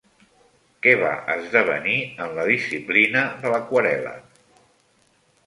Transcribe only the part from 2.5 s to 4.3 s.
disciplina de l'aquarel·la?